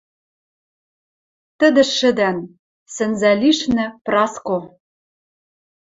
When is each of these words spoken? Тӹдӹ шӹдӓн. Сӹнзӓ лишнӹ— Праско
Тӹдӹ 1.59 1.83
шӹдӓн. 1.97 2.37
Сӹнзӓ 2.93 3.31
лишнӹ— 3.41 3.85
Праско 4.05 4.57